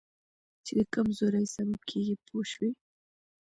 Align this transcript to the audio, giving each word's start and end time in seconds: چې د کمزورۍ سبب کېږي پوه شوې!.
چې 0.65 0.71
د 0.79 0.81
کمزورۍ 0.93 1.45
سبب 1.55 1.79
کېږي 1.89 2.15
پوه 2.25 2.43
شوې!. 2.51 2.69